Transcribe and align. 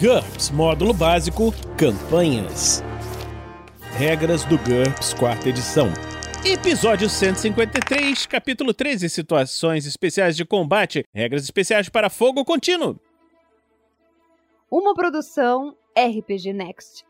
GURPS 0.00 0.50
Módulo 0.52 0.94
Básico 0.94 1.52
Campanhas. 1.76 2.84
Regras 3.96 4.44
do 4.44 4.56
GURPS, 4.56 5.12
quarta 5.12 5.48
edição. 5.48 5.88
Episódio 6.44 7.10
153, 7.10 8.24
capítulo 8.26 8.72
13 8.72 9.08
Situações 9.08 9.86
especiais 9.86 10.36
de 10.36 10.44
combate. 10.44 11.04
Regras 11.12 11.42
especiais 11.42 11.88
para 11.88 12.08
fogo 12.08 12.44
contínuo. 12.44 12.96
Uma 14.70 14.94
produção 14.94 15.76
RPG 15.98 16.52
Next. 16.52 17.04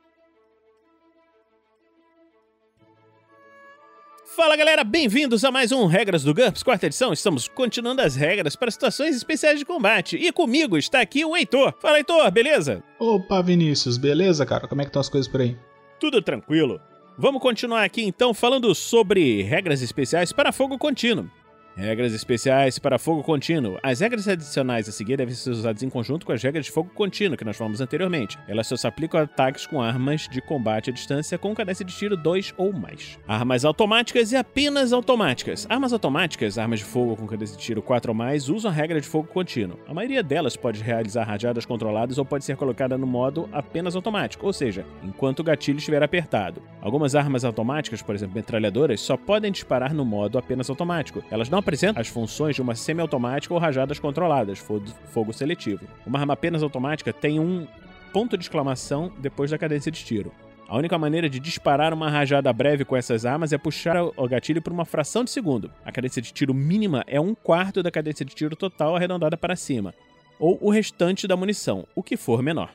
Fala 4.37 4.57
galera, 4.57 4.85
bem-vindos 4.85 5.43
a 5.43 5.51
mais 5.51 5.73
um 5.73 5.87
Regras 5.87 6.23
do 6.23 6.35
GURPS, 6.35 6.63
quarta 6.63 6.85
edição. 6.85 7.15
Estamos 7.15 7.49
continuando 7.49 8.03
as 8.03 8.15
regras 8.15 8.55
para 8.55 8.71
situações 8.71 9.17
especiais 9.17 9.59
de 9.59 9.65
combate. 9.65 10.17
E 10.17 10.31
comigo 10.31 10.77
está 10.77 11.01
aqui 11.01 11.25
o 11.25 11.35
Heitor. 11.35 11.75
Fala, 11.81 11.97
Heitor, 11.97 12.31
beleza? 12.31 12.85
Opa, 12.99 13.43
Vinícius, 13.43 13.97
beleza, 13.97 14.45
cara? 14.45 14.69
Como 14.69 14.83
é 14.83 14.85
que 14.85 14.91
estão 14.91 15.01
as 15.01 15.09
coisas 15.09 15.27
por 15.27 15.41
aí? 15.41 15.57
Tudo 15.99 16.21
tranquilo. 16.21 16.79
Vamos 17.17 17.41
continuar 17.41 17.83
aqui 17.83 18.03
então 18.03 18.35
falando 18.35 18.73
sobre 18.75 19.43
regras 19.43 19.81
especiais 19.81 20.31
para 20.31 20.53
fogo 20.53 20.79
contínuo. 20.79 21.29
Regras 21.79 22.13
especiais 22.13 22.77
para 22.77 22.99
fogo 22.99 23.23
contínuo. 23.23 23.79
As 23.85 24.01
regras 24.01 24.27
adicionais 24.27 24.89
a 24.89 24.93
seguir 24.93 25.17
devem 25.17 25.33
ser 25.33 25.51
usadas 25.51 25.81
em 25.81 25.89
conjunto 25.89 26.27
com 26.27 26.33
as 26.33 26.43
regras 26.43 26.65
de 26.65 26.73
fogo 26.73 26.91
contínuo 26.93 27.37
que 27.37 27.45
nós 27.45 27.57
falamos 27.57 27.81
anteriormente. 27.81 28.37
Elas 28.49 28.67
só 28.67 28.75
se 28.75 28.85
aplicam 28.89 29.21
a 29.21 29.23
ataques 29.23 29.65
com 29.65 29.81
armas 29.81 30.27
de 30.29 30.41
combate 30.41 30.91
à 30.91 30.93
distância 30.93 31.39
com 31.39 31.55
cadência 31.55 31.85
de 31.85 31.95
tiro 31.95 32.17
2 32.17 32.53
ou 32.57 32.73
mais. 32.73 33.17
Armas 33.29 33.65
automáticas 33.65 34.33
e 34.33 34.37
apenas 34.37 34.93
automáticas. 34.93 35.69
Armas 35.71 35.93
automáticas, 35.93 36.59
armas 36.59 36.81
de 36.81 36.85
fogo 36.85 37.15
com 37.15 37.29
cadência 37.29 37.57
de 37.57 37.63
tiro 37.63 37.81
4 37.81 38.11
ou 38.11 38.17
mais, 38.17 38.49
usam 38.49 38.73
a 38.73 38.75
regra 38.75 39.01
de 39.01 39.07
fogo 39.07 39.29
contínuo. 39.29 39.79
A 39.87 39.95
maioria 39.95 40.21
delas 40.21 40.57
pode 40.57 40.83
realizar 40.83 41.23
rajadas 41.23 41.65
controladas 41.65 42.19
ou 42.19 42.25
pode 42.25 42.45
ser 42.45 42.57
colocada 42.57 42.99
no 42.99 43.07
modo 43.07 43.49
apenas 43.53 43.95
automático, 43.95 44.45
ou 44.45 44.53
seja, 44.53 44.85
enquanto 45.05 45.39
o 45.39 45.45
gatilho 45.45 45.79
estiver 45.79 46.03
apertado. 46.03 46.61
Algumas 46.83 47.15
armas 47.15 47.45
automáticas, 47.45 48.03
por 48.03 48.17
exemplo 48.17 48.35
metralhadoras, 48.35 49.01
só 49.01 49.17
podem 49.17 49.53
disparar 49.53 49.95
no 49.95 50.05
modo 50.05 50.39
apenas 50.39 50.69
automático. 50.69 51.23
Elas 51.31 51.49
não 51.49 51.68
apresenta 51.69 52.01
as 52.01 52.09
funções 52.09 52.57
de 52.57 52.63
uma 52.63 52.75
semiautomática 52.75 53.53
ou 53.53 53.61
rajadas 53.61 53.99
controladas, 53.99 54.59
fogo 54.59 55.33
seletivo. 55.35 55.87
Uma 56.07 56.19
arma 56.19 56.33
apenas 56.33 56.63
automática 56.63 57.13
tem 57.13 57.39
um 57.39 57.67
ponto 58.11 58.39
de 58.39 58.45
exclamação 58.45 59.13
depois 59.19 59.51
da 59.51 59.59
cadência 59.59 59.93
de 59.93 60.03
tiro. 60.03 60.33
A 60.67 60.77
única 60.77 60.97
maneira 60.99 61.29
de 61.29 61.39
disparar 61.39 61.93
uma 61.93 62.11
rajada 62.11 62.51
breve 62.53 62.87
com 62.87 62.97
essas 62.97 63.27
armas 63.27 63.53
é 63.53 63.59
puxar 63.59 64.03
o 64.03 64.29
gatilho 64.29 64.63
por 64.63 64.73
uma 64.73 64.87
fração 64.87 65.25
de 65.25 65.31
segundo. 65.31 65.71
A 65.85 65.93
cadência 65.93 66.23
de 66.23 66.33
tiro 66.33 66.55
mínima 66.55 67.05
é 67.07 67.21
um 67.21 67.35
quarto 67.35 67.83
da 67.83 67.91
cadência 67.91 68.25
de 68.25 68.35
tiro 68.35 68.57
total 68.57 68.97
arredondada 68.97 69.37
para 69.37 69.55
cima, 69.55 69.95
ou 70.39 70.59
o 70.63 70.71
restante 70.71 71.27
da 71.27 71.37
munição, 71.37 71.87
o 71.95 72.03
que 72.03 72.17
for 72.17 72.43
menor 72.43 72.71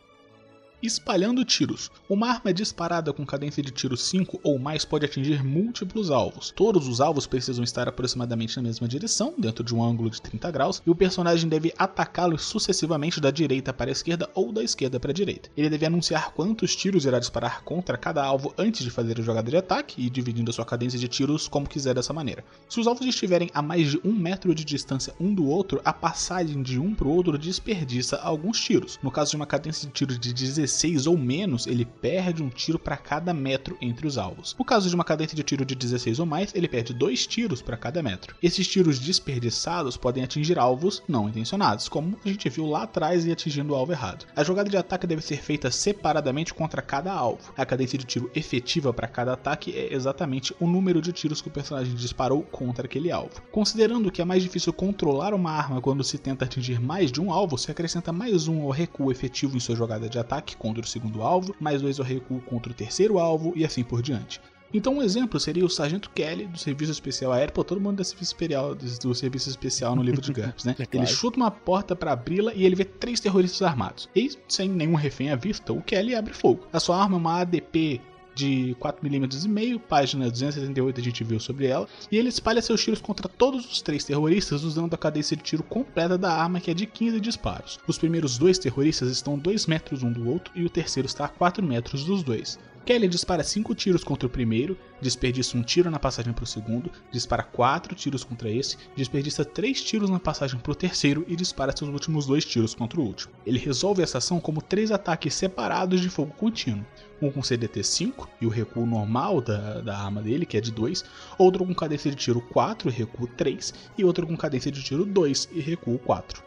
espalhando 0.86 1.46
tiros. 1.46 1.90
Uma 2.10 2.30
arma 2.30 2.54
disparada 2.54 3.14
com 3.14 3.26
cadência 3.26 3.64
de 3.64 3.72
tiro 3.72 3.96
5 3.96 4.42
ou 4.44 4.60
mais 4.60 4.84
pode 4.84 5.06
atingir 5.06 5.44
múltiplos 5.44 6.12
alvos. 6.12 6.52
Todos 6.52 6.88
os 6.88 7.00
alvos 7.00 7.26
precisam 7.26 7.64
estar 7.64 7.88
aproximadamente 7.88 8.58
na 8.58 8.64
mesma 8.64 8.88
direção, 8.88 9.34
dentro 9.38 9.64
de 9.64 9.74
um 9.74 9.82
ângulo 9.82 10.10
de 10.10 10.22
30 10.22 10.52
graus, 10.52 10.82
e 10.86 10.90
o 10.90 10.96
personagem 10.96 11.48
deve 11.48 11.74
atacá-los 11.78 12.44
sucessivamente 12.44 13.22
da 13.22 13.32
direita 13.32 13.72
para 13.72 13.90
a 13.90 13.94
esquerda 13.94 14.30
ou 14.36 14.52
da 14.52 14.62
esquerda 14.64 15.00
para 15.00 15.12
a 15.12 15.14
direita. 15.14 15.50
Ele 15.56 15.70
deve 15.70 15.86
anunciar 15.86 16.34
quantos 16.34 16.76
tiros 16.76 17.06
irá 17.06 17.18
disparar 17.18 17.64
contra 17.64 17.98
cada 17.98 18.24
alvo 18.24 18.54
antes 18.58 18.84
de 18.84 18.92
fazer 18.92 19.20
a 19.20 19.24
jogada 19.24 19.50
de 19.50 19.58
ataque 19.58 20.06
e 20.06 20.10
dividindo 20.10 20.52
a 20.52 20.54
sua 20.54 20.66
cadência 20.66 21.00
de 21.00 21.08
tiros 21.08 21.48
como 21.48 21.68
quiser 21.68 21.96
dessa 21.96 22.12
maneira. 22.12 22.44
Se 22.68 22.80
os 22.80 22.88
alvos 22.88 23.06
estiverem 23.06 23.50
a 23.54 23.62
mais 23.62 23.92
de 23.92 24.02
um 24.04 24.12
metro 24.12 24.54
de 24.54 24.66
distância 24.66 25.14
um 25.20 25.34
do 25.34 25.48
outro, 25.48 25.82
a 25.86 25.94
passagem 25.94 26.62
de 26.62 26.80
um 26.80 26.94
para 26.94 27.08
o 27.08 27.12
outro 27.12 27.38
desperdiça 27.38 28.18
alguns 28.18 28.60
tiros. 28.60 29.00
No 29.02 29.12
caso 29.12 29.32
de 29.32 29.38
uma 29.38 29.46
cadência 29.46 29.88
de 29.88 29.94
tiro 29.94 30.18
de 30.18 30.34
16 30.34 30.73
16 30.74 31.08
ou 31.08 31.18
menos, 31.18 31.68
ele 31.68 31.86
perde 31.86 32.42
um 32.42 32.50
tiro 32.50 32.80
para 32.80 32.98
cada 32.98 33.34
metro 33.34 33.78
entre 33.80 34.08
os 34.08 34.18
alvos. 34.18 34.56
No 34.58 34.66
caso 34.66 34.90
de 34.90 34.96
uma 34.96 35.04
cadência 35.04 35.36
de 35.36 35.44
tiro 35.44 35.64
de 35.64 35.76
16 35.76 36.20
ou 36.20 36.26
mais, 36.26 36.54
ele 36.56 36.68
perde 36.68 36.94
dois 36.94 37.28
tiros 37.28 37.62
para 37.62 37.78
cada 37.78 38.02
metro. 38.02 38.36
Esses 38.42 38.68
tiros 38.68 39.00
desperdiçados 39.00 39.96
podem 39.96 40.24
atingir 40.24 40.58
alvos 40.58 41.04
não 41.08 41.30
intencionados, 41.30 41.88
como 41.88 42.18
a 42.26 42.28
gente 42.28 42.50
viu 42.50 42.66
lá 42.66 42.84
atrás 42.84 43.26
e 43.26 43.32
atingindo 43.32 43.74
o 43.74 43.76
alvo 43.76 43.92
errado. 43.92 44.26
A 44.36 44.44
jogada 44.44 44.70
de 44.70 44.78
ataque 44.78 45.06
deve 45.06 45.22
ser 45.22 45.42
feita 45.42 45.70
separadamente 45.70 46.54
contra 46.54 46.82
cada 46.82 47.14
alvo. 47.14 47.54
A 47.56 47.66
cadência 47.66 47.98
de 47.98 48.06
tiro 48.06 48.32
efetiva 48.34 48.92
para 48.92 49.08
cada 49.08 49.34
ataque 49.34 49.72
é 49.78 49.94
exatamente 49.94 50.56
o 50.60 50.68
número 50.68 51.02
de 51.02 51.14
tiros 51.14 51.42
que 51.42 51.50
o 51.50 51.52
personagem 51.52 51.94
disparou 51.94 52.42
contra 52.44 52.86
aquele 52.86 53.12
alvo. 53.12 53.42
Considerando 53.52 54.12
que 54.12 54.22
é 54.22 54.26
mais 54.26 54.42
difícil 54.42 54.74
controlar 54.74 55.34
uma 55.34 55.52
arma 55.52 55.82
quando 55.82 56.04
se 56.04 56.18
tenta 56.18 56.46
atingir 56.46 56.80
mais 56.80 57.12
de 57.12 57.22
um 57.22 57.32
alvo, 57.32 57.58
se 57.58 57.70
acrescenta 57.70 58.12
mais 58.12 58.48
um 58.48 58.64
ao 58.64 58.72
recuo 58.72 59.12
efetivo 59.12 59.56
em 59.56 59.60
sua 59.60 59.76
jogada 59.76 60.10
de 60.10 60.18
ataque 60.18 60.58
contra 60.64 60.82
o 60.82 60.88
segundo 60.88 61.22
alvo, 61.22 61.54
mais 61.60 61.82
dois 61.82 62.00
ao 62.00 62.06
recuo 62.06 62.40
contra 62.40 62.72
o 62.72 62.76
terceiro 62.76 63.20
alvo 63.20 63.52
e 63.54 63.66
assim 63.66 63.84
por 63.84 64.02
diante. 64.02 64.40
Então 64.74 64.96
um 64.96 65.02
exemplo 65.04 65.40
seria 65.40 65.64
o 65.64 65.70
Sargento 65.70 66.10
Kelly 66.10 66.48
do 66.48 66.58
Serviço 66.58 66.92
Especial 66.92 67.34
Aéreo, 67.34 67.54
pô, 67.54 67.64
todo 67.64 67.80
mundo 67.80 67.98
da 67.98 68.04
Serviço 68.04 68.32
Especial, 68.32 68.74
do 68.74 69.14
Serviço 69.14 69.50
Especial 69.50 69.96
no 69.96 70.02
livro 70.02 70.22
de 70.22 70.32
GURPS, 70.34 70.64
né? 70.64 70.72
é 70.72 70.86
claro. 70.86 71.06
Ele 71.06 71.06
chuta 71.06 71.38
uma 71.38 71.52
porta 71.52 71.96
para 71.96 72.14
abri-la 72.14 72.54
e 72.56 72.66
ele 72.66 72.76
vê 72.76 72.86
três 72.86 73.20
terroristas 73.20 73.62
armados. 73.62 74.10
E 74.16 74.32
sem 74.48 74.70
nenhum 74.70 74.96
refém 74.96 75.30
à 75.30 75.36
vista, 75.36 75.72
o 75.74 75.82
Kelly 75.82 76.16
abre 76.16 76.34
fogo. 76.34 76.66
A 76.72 76.80
sua 76.80 76.98
arma 76.98 77.18
é 77.18 77.20
uma 77.20 77.42
ADP 77.42 78.02
de 78.36 78.76
4mm 78.80 79.46
e 79.46 79.48
meio, 79.48 79.80
página 79.80 80.30
278 80.30 81.00
a 81.00 81.04
gente 81.04 81.24
viu 81.24 81.40
sobre 81.40 81.68
ela, 81.68 81.88
e 82.12 82.18
ele 82.18 82.30
espalha 82.30 82.62
seus 82.62 82.84
tiros 82.84 83.02
contra 83.02 83.28
todos 83.28 83.66
os 83.72 83.82
três 83.82 84.04
terroristas 84.04 84.64
usando 84.64 84.94
a 84.94 84.98
cadência 84.98 85.36
de 85.38 85.44
tiro 85.44 85.64
completa 85.64 86.18
da 86.18 86.34
arma 86.34 86.60
que 86.60 86.72
é 86.72 86.74
de 86.74 86.86
15 86.86 87.20
disparos. 87.20 87.80
Os 87.88 87.98
primeiros 87.98 88.38
dois 88.38 88.58
terroristas 88.58 89.10
estão 89.10 89.38
2 89.38 89.68
metros 89.68 90.04
um 90.04 90.12
do 90.12 90.30
outro 90.30 90.52
e 90.56 90.64
o 90.64 90.70
terceiro 90.70 91.08
está 91.08 91.26
a 91.26 91.30
4 91.30 91.66
metros 91.66 92.04
dos 92.04 92.24
dois. 92.24 92.60
Kelly 92.86 93.08
dispara 93.08 93.44
5 93.44 93.74
tiros 93.76 94.04
contra 94.04 94.28
o 94.28 94.30
primeiro, 94.30 94.78
desperdiça 95.00 95.58
um 95.58 95.64
tiro 95.64 95.90
na 95.90 96.00
passagem 96.00 96.34
para 96.34 96.44
o 96.44 96.48
segundo, 96.48 96.92
dispara 97.10 97.42
4 97.42 97.96
tiros 97.96 98.26
contra 98.26 98.52
esse, 98.52 98.78
desperdiça 98.94 99.46
3 99.46 99.82
tiros 99.82 100.10
na 100.10 100.20
passagem 100.20 100.60
para 100.60 100.72
o 100.74 100.76
terceiro 100.76 101.24
e 101.30 101.36
dispara 101.36 101.76
seus 101.76 101.90
últimos 101.90 102.26
2 102.26 102.44
tiros 102.44 102.76
contra 102.76 103.00
o 103.00 103.04
último. 103.04 103.34
Ele 103.46 103.58
resolve 103.58 104.04
essa 104.04 104.18
ação 104.18 104.38
como 104.38 104.62
3 104.62 104.92
ataques 104.92 105.34
separados 105.34 106.02
de 106.02 106.10
fogo 106.10 106.34
contínuo, 106.34 106.86
um 107.22 107.32
com 107.32 107.42
CDT 107.42 107.82
5 107.84 108.30
e 108.42 108.46
o 108.46 108.50
recuo 108.50 108.86
normal 108.86 109.40
da, 109.40 109.80
da 109.80 109.98
arma 109.98 110.22
dele, 110.22 110.46
que 110.46 110.58
é 110.58 110.62
de 110.62 110.72
2, 110.72 111.06
outro 111.38 111.66
com 111.66 111.74
cadência 111.74 112.12
de 112.12 112.18
tiro 112.18 112.42
4 112.42 112.90
e 112.90 112.92
recuo 112.92 113.28
3, 113.28 113.74
e 113.98 114.04
outro 114.04 114.28
com 114.28 114.36
cadência 114.36 114.70
de 114.70 114.84
tiro 114.84 115.06
2 115.06 115.50
e 115.54 115.62
recuo 115.62 115.98
4. 116.00 116.44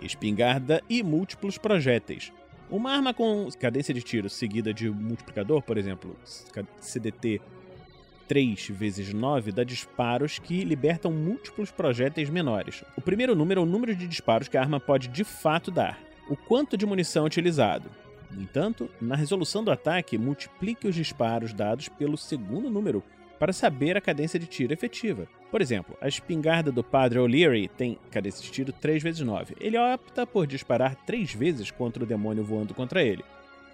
Espingarda 0.00 0.82
e 0.88 1.02
múltiplos 1.02 1.58
projéteis. 1.58 2.32
Uma 2.68 2.92
arma 2.92 3.14
com 3.14 3.48
cadência 3.60 3.94
de 3.94 4.02
tiro 4.02 4.28
seguida 4.28 4.74
de 4.74 4.90
multiplicador, 4.90 5.62
por 5.62 5.78
exemplo, 5.78 6.16
CDT 6.80 7.40
3 8.26 8.68
vezes 8.70 9.12
9 9.14 9.52
dá 9.52 9.62
disparos 9.62 10.40
que 10.40 10.64
libertam 10.64 11.12
múltiplos 11.12 11.70
projéteis 11.70 12.28
menores. 12.28 12.82
O 12.96 13.00
primeiro 13.00 13.36
número 13.36 13.60
é 13.60 13.62
o 13.62 13.66
número 13.66 13.94
de 13.94 14.08
disparos 14.08 14.48
que 14.48 14.56
a 14.56 14.60
arma 14.60 14.80
pode 14.80 15.06
de 15.08 15.22
fato 15.22 15.70
dar, 15.70 15.96
o 16.28 16.36
quanto 16.36 16.76
de 16.76 16.84
munição 16.84 17.22
é 17.22 17.26
utilizado. 17.26 17.88
No 18.32 18.42
entanto, 18.42 18.90
na 19.00 19.14
resolução 19.14 19.62
do 19.62 19.70
ataque, 19.70 20.18
multiplique 20.18 20.88
os 20.88 20.94
disparos 20.96 21.52
dados 21.52 21.88
pelo 21.88 22.16
segundo 22.16 22.68
número 22.68 23.02
para 23.38 23.52
saber 23.52 23.96
a 23.96 24.00
cadência 24.00 24.38
de 24.38 24.46
tiro 24.46 24.72
efetiva. 24.72 25.26
Por 25.50 25.60
exemplo, 25.60 25.96
a 26.00 26.08
espingarda 26.08 26.72
do 26.72 26.82
Padre 26.82 27.18
O'Leary 27.18 27.68
tem 27.68 27.98
cadência 28.10 28.42
de 28.42 28.50
tiro 28.50 28.72
3 28.72 29.02
vezes 29.02 29.20
9. 29.20 29.54
Ele 29.60 29.78
opta 29.78 30.26
por 30.26 30.46
disparar 30.46 30.96
3 31.06 31.34
vezes 31.34 31.70
contra 31.70 32.02
o 32.02 32.06
demônio 32.06 32.44
voando 32.44 32.74
contra 32.74 33.02
ele. 33.02 33.24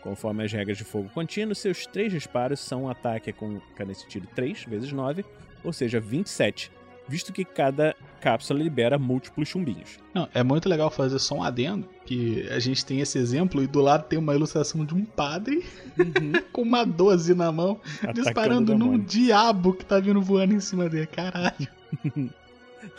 Conforme 0.00 0.44
as 0.44 0.52
regras 0.52 0.76
de 0.76 0.84
fogo 0.84 1.08
contínuo, 1.10 1.54
seus 1.54 1.86
3 1.86 2.12
disparos 2.12 2.60
são 2.60 2.84
um 2.84 2.88
ataque 2.88 3.32
com 3.32 3.60
cadência 3.76 4.04
de 4.04 4.10
tiro 4.10 4.26
3 4.34 4.64
vezes 4.64 4.92
9, 4.92 5.24
ou 5.62 5.72
seja, 5.72 6.00
27, 6.00 6.72
visto 7.08 7.32
que 7.32 7.44
cada 7.44 7.94
cápsula 8.20 8.62
libera 8.62 8.98
múltiplos 8.98 9.48
chumbinhos. 9.48 9.98
Não, 10.14 10.28
é 10.32 10.42
muito 10.42 10.68
legal 10.68 10.90
fazer 10.90 11.18
só 11.18 11.36
um 11.36 11.42
adendo, 11.42 11.88
que 12.04 12.48
a 12.50 12.58
gente 12.58 12.84
tem 12.84 13.00
esse 13.00 13.18
exemplo 13.18 13.62
e 13.62 13.66
do 13.66 13.80
lado 13.80 14.06
tem 14.06 14.18
uma 14.18 14.34
ilustração 14.34 14.84
de 14.84 14.94
um 14.94 15.04
padre 15.04 15.64
uhum. 15.98 16.32
com 16.52 16.62
uma 16.62 16.84
12 16.84 17.34
na 17.34 17.50
mão, 17.50 17.80
Atacando 17.96 18.22
disparando 18.22 18.78
num 18.78 18.98
diabo 18.98 19.72
que 19.74 19.84
tá 19.84 19.98
vindo 19.98 20.20
voando 20.20 20.54
em 20.54 20.60
cima 20.60 20.88
dele. 20.88 21.06
Caralho. 21.06 21.68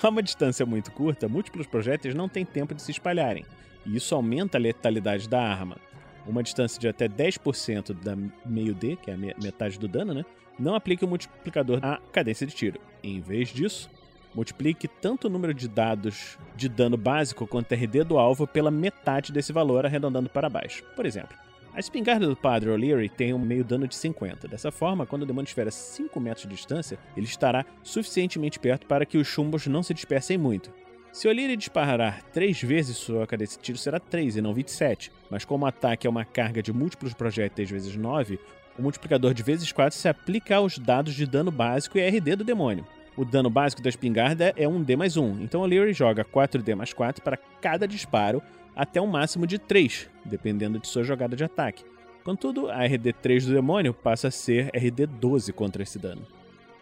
A 0.02 0.10
uma 0.10 0.24
distância 0.24 0.66
muito 0.66 0.92
curta, 0.92 1.28
múltiplos 1.28 1.68
projéteis 1.68 2.16
não 2.16 2.30
têm 2.30 2.46
tempo 2.46 2.74
de 2.74 2.82
se 2.82 2.92
espalharem, 2.92 3.46
e 3.86 3.96
isso 3.98 4.16
aumenta 4.16 4.58
a 4.58 4.62
letalidade 4.62 5.28
da 5.28 5.42
arma. 5.42 5.78
Uma 6.26 6.44
distância 6.44 6.80
de 6.80 6.88
até 6.88 7.08
10% 7.08 7.94
da 7.94 8.16
meio 8.46 8.74
D, 8.74 8.96
que 8.96 9.12
é 9.12 9.14
a 9.14 9.18
metade 9.18 9.78
do 9.78 9.88
dano, 9.88 10.14
né? 10.14 10.26
Não 10.58 10.76
aplique 10.76 11.04
o 11.04 11.08
multiplicador 11.08 11.80
à 11.82 12.00
cadência 12.12 12.46
de 12.48 12.54
tiro. 12.54 12.80
Em 13.04 13.20
vez 13.20 13.50
disso, 13.50 13.90
multiplique 14.34 14.88
tanto 14.88 15.28
o 15.28 15.30
número 15.30 15.54
de 15.54 15.68
dados 15.68 16.38
de 16.56 16.70
dano 16.70 16.96
básico 16.96 17.48
quanto 17.48 17.74
RD 17.74 18.04
do 18.04 18.18
alvo 18.18 18.48
pela 18.48 18.72
metade 18.72 19.32
desse 19.32 19.52
valor, 19.52 19.86
arredondando 19.86 20.30
para 20.30 20.50
baixo. 20.50 20.84
Por 20.96 21.06
exemplo, 21.06 21.36
a 21.74 21.80
espingarda 21.80 22.28
do 22.28 22.36
Padre 22.36 22.70
O'Leary 22.70 23.10
tem 23.10 23.34
um 23.34 23.40
meio 23.40 23.64
dano 23.64 23.88
de 23.88 23.96
50. 23.96 24.48
Dessa 24.48 24.72
forma, 24.72 25.08
quando 25.08 25.24
o 25.24 25.26
demônio 25.26 25.46
estiver 25.46 25.68
a 25.68 25.72
5 25.72 26.20
metros 26.20 26.48
de 26.48 26.56
distância, 26.56 27.00
ele 27.18 27.26
estará 27.26 27.66
suficientemente 27.82 28.60
perto 28.60 28.86
para 28.86 29.06
que 29.06 29.18
os 29.18 29.28
chumbos 29.28 29.66
não 29.66 29.82
se 29.82 29.94
dispersem 29.94 30.38
muito. 30.38 30.72
Se 31.14 31.28
O'Leary 31.28 31.56
disparar 31.56 32.24
3 32.34 32.64
vezes, 32.64 32.98
sua 32.98 33.28
cadência 33.28 33.60
de 33.60 33.64
tiro 33.64 33.78
será 33.78 34.00
3 34.00 34.38
e 34.38 34.42
não 34.42 34.52
27, 34.52 35.12
mas 35.30 35.46
como 35.46 35.64
o 35.64 35.68
ataque 35.68 36.08
é 36.08 36.10
uma 36.10 36.26
carga 36.26 36.60
de 36.60 36.74
múltiplos 36.74 37.14
projéteis 37.14 37.70
vezes 37.70 37.96
9, 37.96 38.40
o 38.80 38.82
multiplicador 38.82 39.32
de 39.32 39.44
vezes 39.44 39.72
4 39.72 39.96
se 39.96 40.10
aplica 40.10 40.56
aos 40.56 40.80
dados 40.80 41.14
de 41.14 41.28
dano 41.28 41.52
básico 41.52 42.00
e 42.00 42.02
RD 42.02 42.38
do 42.38 42.44
demônio. 42.44 42.84
O 43.16 43.24
dano 43.24 43.48
básico 43.48 43.80
da 43.80 43.90
espingarda 43.90 44.56
é 44.58 44.66
1D 44.66 44.98
mais 44.98 45.16
1, 45.16 45.44
então 45.44 45.62
O'Leary 45.62 45.94
joga 45.94 46.26
4D 46.26 46.76
mais 46.76 46.94
4 46.94 47.24
para 47.24 47.38
cada 47.62 47.88
disparo 47.88 48.42
até 48.76 49.00
um 49.00 49.06
máximo 49.06 49.46
de 49.46 49.60
3, 49.60 50.10
dependendo 50.26 50.80
de 50.80 50.88
sua 50.88 51.04
jogada 51.04 51.36
de 51.36 51.44
ataque. 51.44 51.86
Contudo, 52.24 52.72
a 52.72 52.80
RD3 52.80 53.46
do 53.46 53.54
demônio 53.54 53.94
passa 53.94 54.30
a 54.30 54.32
ser 54.32 54.72
RD12 54.72 55.54
contra 55.54 55.84
esse 55.84 56.00
dano. 56.00 56.26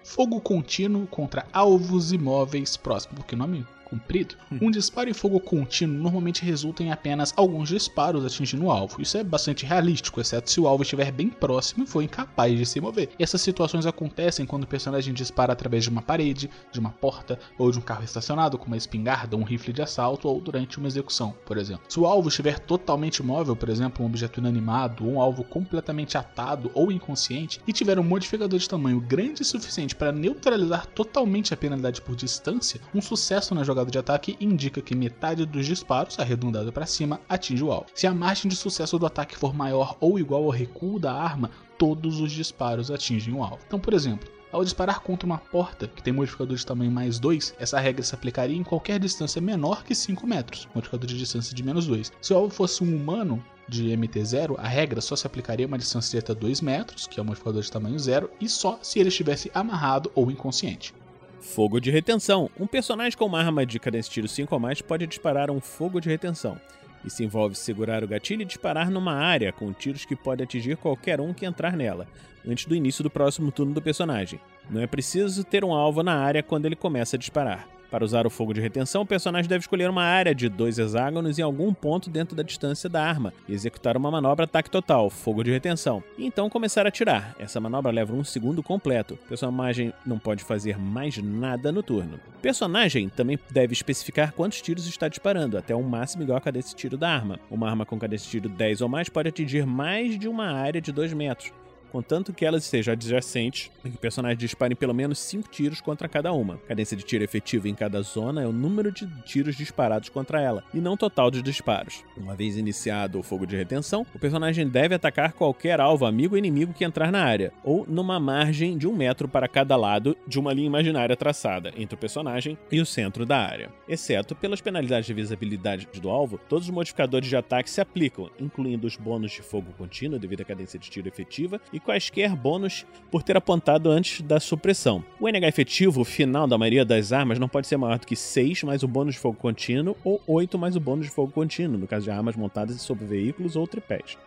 Fogo 0.05 0.39
contínuo 0.39 1.05
contra 1.05 1.45
alvos 1.51 2.13
imóveis 2.13 2.77
próximos, 2.77 3.17
porque 3.17 3.35
nome 3.35 3.65
comprido, 3.91 4.35
um 4.61 4.71
disparo 4.71 5.09
em 5.09 5.13
fogo 5.13 5.37
contínuo 5.37 6.01
normalmente 6.01 6.45
resulta 6.45 6.81
em 6.81 6.91
apenas 6.93 7.33
alguns 7.35 7.67
disparos 7.67 8.25
atingindo 8.25 8.65
o 8.65 8.71
alvo. 8.71 9.01
Isso 9.01 9.17
é 9.17 9.23
bastante 9.23 9.65
realístico, 9.65 10.21
exceto 10.21 10.49
se 10.49 10.61
o 10.61 10.67
alvo 10.67 10.83
estiver 10.83 11.11
bem 11.11 11.27
próximo 11.27 11.83
e 11.83 11.87
for 11.87 12.01
incapaz 12.01 12.57
de 12.57 12.65
se 12.65 12.79
mover. 12.79 13.09
E 13.19 13.23
essas 13.23 13.41
situações 13.41 13.85
acontecem 13.85 14.45
quando 14.45 14.63
o 14.63 14.67
personagem 14.67 15.13
dispara 15.13 15.51
através 15.51 15.83
de 15.83 15.89
uma 15.89 16.01
parede, 16.01 16.49
de 16.71 16.79
uma 16.79 16.91
porta 16.91 17.37
ou 17.57 17.69
de 17.69 17.77
um 17.77 17.81
carro 17.81 18.05
estacionado 18.05 18.57
com 18.57 18.67
uma 18.67 18.77
espingarda, 18.77 19.35
um 19.35 19.43
rifle 19.43 19.73
de 19.73 19.81
assalto 19.81 20.29
ou 20.29 20.39
durante 20.39 20.77
uma 20.77 20.87
execução, 20.87 21.35
por 21.45 21.57
exemplo. 21.57 21.83
Se 21.89 21.99
o 21.99 22.05
alvo 22.05 22.29
estiver 22.29 22.59
totalmente 22.59 23.21
móvel, 23.21 23.57
por 23.57 23.67
exemplo, 23.67 24.05
um 24.05 24.07
objeto 24.07 24.39
inanimado 24.39 25.05
ou 25.05 25.13
um 25.13 25.21
alvo 25.21 25.43
completamente 25.43 26.17
atado 26.17 26.71
ou 26.73 26.91
inconsciente 26.91 27.59
e 27.67 27.73
tiver 27.73 27.99
um 27.99 28.03
modificador 28.03 28.57
de 28.57 28.69
tamanho 28.69 29.01
grande 29.01 29.41
o 29.41 29.45
suficiente 29.45 29.95
para 29.95 30.13
neutralizar 30.13 30.85
totalmente 30.87 31.53
a 31.53 31.57
penalidade 31.57 32.01
por 32.01 32.15
distância, 32.15 32.79
um 32.95 33.01
sucesso 33.01 33.53
na 33.53 33.63
jogada 33.63 33.80
jogada 33.81 33.91
de 33.91 33.97
ataque 33.97 34.37
indica 34.39 34.81
que 34.81 34.95
metade 34.95 35.45
dos 35.45 35.65
disparos, 35.65 36.19
arredondado 36.19 36.71
para 36.71 36.85
cima, 36.85 37.19
atinge 37.27 37.63
o 37.63 37.71
alvo. 37.71 37.87
Se 37.95 38.07
a 38.07 38.13
margem 38.13 38.49
de 38.49 38.55
sucesso 38.55 38.99
do 38.99 39.05
ataque 39.05 39.37
for 39.37 39.53
maior 39.53 39.97
ou 39.99 40.19
igual 40.19 40.43
ao 40.43 40.49
recuo 40.49 40.99
da 40.99 41.13
arma, 41.13 41.49
todos 41.77 42.19
os 42.19 42.31
disparos 42.31 42.91
atingem 42.91 43.33
o 43.33 43.43
alvo. 43.43 43.59
Então, 43.65 43.79
por 43.79 43.93
exemplo, 43.93 44.29
ao 44.51 44.63
disparar 44.63 44.99
contra 44.99 45.25
uma 45.25 45.37
porta 45.37 45.87
que 45.87 46.03
tem 46.03 46.13
modificador 46.13 46.55
de 46.55 46.65
tamanho 46.65 46.91
mais 46.91 47.19
2, 47.19 47.55
essa 47.59 47.79
regra 47.79 48.03
se 48.03 48.13
aplicaria 48.13 48.55
em 48.55 48.63
qualquer 48.63 48.99
distância 48.99 49.41
menor 49.41 49.83
que 49.83 49.95
5 49.95 50.27
metros, 50.27 50.67
modificador 50.75 51.07
de 51.07 51.17
distância 51.17 51.55
de 51.55 51.63
menos 51.63 51.87
2. 51.87 52.11
Se 52.21 52.33
o 52.33 52.37
alvo 52.37 52.53
fosse 52.53 52.83
um 52.83 52.95
humano 52.95 53.43
de 53.67 53.85
MT0, 53.85 54.55
a 54.57 54.67
regra 54.67 54.99
só 54.99 55.15
se 55.15 55.25
aplicaria 55.25 55.65
a 55.65 55.67
uma 55.67 55.77
distância 55.77 56.19
de 56.19 56.25
até 56.25 56.39
2 56.39 56.61
metros, 56.61 57.07
que 57.07 57.19
é 57.19 57.23
o 57.23 57.25
modificador 57.25 57.61
de 57.61 57.71
tamanho 57.71 57.97
0, 57.97 58.29
e 58.39 58.49
só 58.49 58.77
se 58.81 58.99
ele 58.99 59.09
estivesse 59.09 59.49
amarrado 59.53 60.11
ou 60.13 60.29
inconsciente. 60.29 60.93
Fogo 61.41 61.81
de 61.81 61.89
retenção. 61.89 62.49
Um 62.57 62.67
personagem 62.67 63.17
com 63.17 63.25
uma 63.25 63.39
arma 63.39 63.65
de 63.65 63.79
cadência 63.79 64.11
tiro 64.11 64.27
5 64.27 64.53
ou 64.53 64.59
mais 64.59 64.81
pode 64.81 65.07
disparar 65.07 65.49
um 65.49 65.59
fogo 65.59 65.99
de 65.99 66.07
retenção. 66.07 66.57
Isso 67.03 67.23
envolve 67.23 67.55
segurar 67.55 68.03
o 68.03 68.07
gatilho 68.07 68.43
e 68.43 68.45
disparar 68.45 68.91
numa 68.91 69.13
área 69.13 69.51
com 69.51 69.73
tiros 69.73 70.05
que 70.05 70.15
podem 70.15 70.43
atingir 70.43 70.77
qualquer 70.77 71.19
um 71.19 71.33
que 71.33 71.45
entrar 71.45 71.75
nela, 71.75 72.07
antes 72.47 72.65
do 72.65 72.75
início 72.75 73.03
do 73.03 73.09
próximo 73.09 73.51
turno 73.51 73.73
do 73.73 73.81
personagem. 73.81 74.39
Não 74.69 74.79
é 74.79 74.85
preciso 74.85 75.43
ter 75.43 75.65
um 75.65 75.73
alvo 75.73 76.03
na 76.03 76.15
área 76.15 76.43
quando 76.43 76.67
ele 76.67 76.75
começa 76.75 77.15
a 77.15 77.19
disparar. 77.19 77.67
Para 77.91 78.05
usar 78.05 78.25
o 78.25 78.29
fogo 78.29 78.53
de 78.53 78.61
retenção, 78.61 79.01
o 79.01 79.05
personagem 79.05 79.49
deve 79.49 79.63
escolher 79.63 79.89
uma 79.89 80.03
área 80.03 80.33
de 80.33 80.47
dois 80.47 80.79
hexágonos 80.79 81.37
em 81.37 81.41
algum 81.41 81.73
ponto 81.73 82.09
dentro 82.09 82.33
da 82.37 82.41
distância 82.41 82.89
da 82.89 83.03
arma 83.03 83.33
e 83.49 83.53
executar 83.53 83.97
uma 83.97 84.09
manobra 84.09 84.45
ataque 84.45 84.69
total, 84.69 85.09
fogo 85.09 85.43
de 85.43 85.51
retenção, 85.51 86.01
e 86.17 86.25
então 86.25 86.49
começar 86.49 86.85
a 86.85 86.89
atirar. 86.89 87.35
Essa 87.37 87.59
manobra 87.59 87.91
leva 87.91 88.13
um 88.13 88.23
segundo 88.23 88.63
completo. 88.63 89.15
O 89.15 89.27
personagem 89.27 89.93
não 90.05 90.17
pode 90.17 90.41
fazer 90.41 90.79
mais 90.79 91.17
nada 91.17 91.69
no 91.69 91.83
turno. 91.83 92.17
O 92.37 92.41
personagem 92.41 93.09
também 93.09 93.37
deve 93.49 93.73
especificar 93.73 94.31
quantos 94.31 94.61
tiros 94.61 94.87
está 94.87 95.09
disparando, 95.09 95.57
até 95.57 95.75
um 95.75 95.83
máximo 95.83 96.23
igual 96.23 96.41
a 96.43 96.51
de 96.51 96.61
tiro 96.73 96.97
da 96.97 97.09
arma. 97.09 97.39
Uma 97.49 97.69
arma 97.69 97.85
com 97.85 97.97
de 97.97 98.17
tiro 98.17 98.47
10 98.47 98.81
ou 98.81 98.87
mais 98.87 99.09
pode 99.09 99.27
atingir 99.27 99.65
mais 99.65 100.17
de 100.17 100.29
uma 100.29 100.45
área 100.45 100.79
de 100.79 100.93
2 100.93 101.11
metros 101.11 101.51
contanto 101.91 102.33
que 102.33 102.45
elas 102.45 102.63
estejam 102.63 102.93
adjacentes 102.93 103.69
e 103.83 103.89
que 103.89 103.95
o 103.97 103.99
personagem 103.99 104.37
dispare 104.37 104.73
pelo 104.75 104.93
menos 104.93 105.19
5 105.19 105.49
tiros 105.49 105.81
contra 105.81 106.07
cada 106.07 106.31
uma. 106.31 106.57
Cadência 106.67 106.95
de 106.95 107.03
tiro 107.03 107.23
efetiva 107.23 107.67
em 107.67 107.75
cada 107.75 108.01
zona 108.01 108.41
é 108.41 108.47
o 108.47 108.53
número 108.53 108.91
de 108.91 109.05
tiros 109.23 109.55
disparados 109.55 110.09
contra 110.09 110.41
ela, 110.41 110.63
e 110.73 110.79
não 110.79 110.93
o 110.93 110.97
total 110.97 111.29
de 111.29 111.41
disparos. 111.41 112.03
Uma 112.15 112.35
vez 112.35 112.55
iniciado 112.57 113.19
o 113.19 113.23
fogo 113.23 113.45
de 113.45 113.57
retenção, 113.57 114.05
o 114.15 114.19
personagem 114.19 114.67
deve 114.67 114.95
atacar 114.95 115.33
qualquer 115.33 115.81
alvo, 115.81 116.05
amigo 116.05 116.35
ou 116.35 116.39
inimigo 116.39 116.73
que 116.73 116.85
entrar 116.85 117.11
na 117.11 117.23
área, 117.23 117.51
ou 117.63 117.85
numa 117.87 118.19
margem 118.19 118.77
de 118.77 118.87
um 118.87 118.95
metro 118.95 119.27
para 119.27 119.47
cada 119.47 119.75
lado 119.75 120.15
de 120.25 120.39
uma 120.39 120.53
linha 120.53 120.67
imaginária 120.67 121.17
traçada 121.17 121.73
entre 121.75 121.95
o 121.95 121.97
personagem 121.97 122.57
e 122.71 122.79
o 122.79 122.85
centro 122.85 123.25
da 123.25 123.37
área. 123.37 123.69
Exceto 123.87 124.33
pelas 124.35 124.61
penalidades 124.61 125.05
de 125.05 125.13
visibilidade 125.13 125.87
do 125.99 126.09
alvo, 126.09 126.39
todos 126.47 126.67
os 126.67 126.73
modificadores 126.73 127.27
de 127.27 127.35
ataque 127.35 127.69
se 127.69 127.81
aplicam, 127.81 128.29
incluindo 128.39 128.87
os 128.87 128.95
bônus 128.95 129.31
de 129.31 129.41
fogo 129.41 129.73
contínuo 129.77 130.19
devido 130.19 130.41
à 130.41 130.45
cadência 130.45 130.79
de 130.79 130.89
tiro 130.89 131.07
efetiva 131.07 131.59
e 131.73 131.80
quaisquer 131.83 132.35
bônus 132.35 132.85
por 133.09 133.23
ter 133.23 133.35
apontado 133.35 133.89
antes 133.89 134.21
da 134.21 134.39
supressão. 134.39 135.03
O 135.19 135.27
NH 135.27 135.47
efetivo 135.47 136.03
final 136.03 136.47
da 136.47 136.57
maioria 136.57 136.85
das 136.85 137.11
armas 137.11 137.39
não 137.39 137.47
pode 137.47 137.67
ser 137.67 137.77
maior 137.77 137.99
do 137.99 138.07
que 138.07 138.15
6 138.15 138.63
mais 138.63 138.83
o 138.83 138.87
bônus 138.87 139.15
de 139.15 139.19
fogo 139.19 139.37
contínuo 139.37 139.95
ou 140.03 140.21
8 140.27 140.57
mais 140.57 140.75
o 140.75 140.79
bônus 140.79 141.07
de 141.07 141.11
fogo 141.11 141.31
contínuo, 141.31 141.77
no 141.77 141.87
caso 141.87 142.05
de 142.05 142.11
armas 142.11 142.35
montadas 142.35 142.79
sobre 142.81 143.05
veículos 143.05 143.55
ou 143.55 143.67
tripés. 143.67 144.17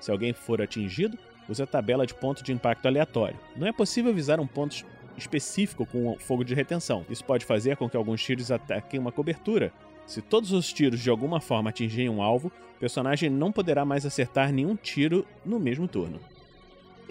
Se 0.00 0.10
alguém 0.10 0.32
for 0.32 0.62
atingido, 0.62 1.18
use 1.48 1.62
a 1.62 1.66
tabela 1.66 2.06
de 2.06 2.14
ponto 2.14 2.42
de 2.42 2.52
impacto 2.52 2.86
aleatório. 2.86 3.38
Não 3.56 3.66
é 3.66 3.72
possível 3.72 4.14
visar 4.14 4.40
um 4.40 4.46
ponto 4.46 4.84
específico 5.16 5.84
com 5.84 6.16
fogo 6.18 6.44
de 6.44 6.54
retenção. 6.54 7.04
Isso 7.10 7.24
pode 7.24 7.44
fazer 7.44 7.76
com 7.76 7.88
que 7.88 7.96
alguns 7.96 8.22
tiros 8.22 8.50
ataquem 8.50 8.98
uma 8.98 9.12
cobertura. 9.12 9.72
Se 10.06 10.22
todos 10.22 10.52
os 10.52 10.72
tiros 10.72 11.00
de 11.00 11.10
alguma 11.10 11.40
forma 11.40 11.70
atingirem 11.70 12.08
um 12.08 12.22
alvo, 12.22 12.48
o 12.48 12.80
personagem 12.80 13.28
não 13.28 13.52
poderá 13.52 13.84
mais 13.84 14.06
acertar 14.06 14.52
nenhum 14.52 14.74
tiro 14.74 15.26
no 15.44 15.60
mesmo 15.60 15.86
turno. 15.86 16.18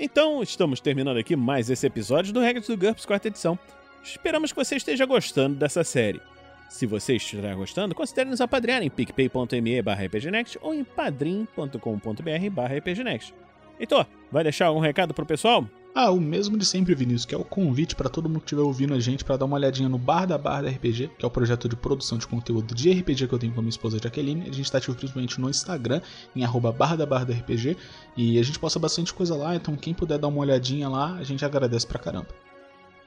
Então, 0.02 0.42
estamos 0.42 0.80
terminando 0.80 1.18
aqui 1.18 1.36
mais 1.36 1.70
esse 1.70 1.86
episódio 1.86 2.32
do 2.32 2.40
Regras 2.40 2.68
do 2.68 2.78
GURPS 2.78 3.06
quarta 3.06 3.28
edição. 3.28 3.60
Esperamos 4.02 4.54
que 4.54 4.56
você 4.56 4.78
esteja 4.78 5.06
gostando 5.06 5.58
dessa 5.58 5.84
série. 5.84 6.22
Se 6.70 6.86
você 6.86 7.18
estiver 7.18 7.54
gostando, 7.54 7.94
considere 7.94 8.30
nos 8.30 8.40
apadrear 8.40 8.82
em 8.82 8.90
picpay.me 8.90 9.82
rpgnext 9.82 10.58
ou 10.62 10.74
em 10.74 10.86
padrim.com.br 10.86 12.78
rpgnext. 12.78 13.34
Heitor, 13.78 14.06
vai 14.32 14.44
deixar 14.44 14.68
algum 14.68 14.80
recado 14.80 15.14
pro 15.14 15.26
pessoal? 15.26 15.68
Ah, 15.94 16.12
o 16.12 16.20
mesmo 16.20 16.58
de 16.58 16.66
sempre, 16.66 16.94
Vinícius, 16.94 17.26
que 17.26 17.34
é 17.34 17.38
o 17.38 17.44
convite 17.44 17.96
para 17.96 18.10
todo 18.10 18.30
mundo 18.30 18.40
que 18.40 18.46
estiver 18.46 18.62
ouvindo 18.62 18.94
a 18.94 19.00
gente 19.00 19.24
para 19.24 19.38
dar 19.38 19.46
uma 19.46 19.56
olhadinha 19.56 19.90
no 19.90 19.98
Bar 19.98 20.26
da 20.26 20.38
Bar 20.38 20.62
da 20.62 20.70
RPG, 20.70 21.12
que 21.18 21.26
é 21.26 21.28
o 21.28 21.32
projeto 21.32 21.68
de 21.68 21.76
produção 21.76 22.18
de 22.18 22.28
conteúdo 22.28 22.76
de 22.76 22.92
RPG 22.92 23.28
que 23.28 23.34
eu 23.34 23.40
tenho 23.40 23.52
com 23.54 23.60
a 23.60 23.64
minha 23.64 23.72
esposa 23.72 24.00
Jaqueline. 24.02 24.44
A 24.44 24.54
gente 24.54 24.62
está 24.62 24.78
ativo 24.78 24.96
principalmente 24.96 25.42
no 25.42 25.50
Instagram, 25.50 26.02
em 26.36 26.44
arroba 26.44 26.72
Bar 26.72 26.96
da 26.96 27.06
Bar 27.06 27.26
da 27.26 27.34
RPG, 27.34 27.76
e 28.16 28.40
a 28.40 28.44
gente 28.44 28.60
posta 28.60 28.80
bastante 28.80 29.14
coisa 29.14 29.36
lá, 29.36 29.56
então 29.56 29.76
quem 29.76 29.94
puder 29.94 30.20
dar 30.20 30.28
uma 30.28 30.40
olhadinha 30.40 30.88
lá, 30.88 31.16
a 31.16 31.24
gente 31.24 31.44
agradece 31.44 31.88
pra 31.88 32.00
caramba. 32.00 32.28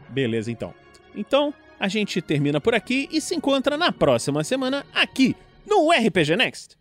Beleza, 0.09 0.51
então. 0.51 0.75
Então, 1.15 1.55
a 1.79 1.89
gente 1.89 2.21
termina 2.21 2.61
por 2.61 2.75
aqui 2.75 3.09
e 3.13 3.21
se 3.21 3.35
encontra 3.35 3.79
na 3.79 3.93
próxima 3.93 4.43
semana 4.45 4.85
aqui 4.93 5.37
no 5.67 5.91
RPG 5.91 6.37
Next. 6.37 6.77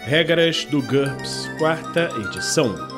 Regras 0.00 0.64
do 0.64 0.80
GURPS, 0.80 1.50
quarta 1.58 2.08
edição. 2.24 2.97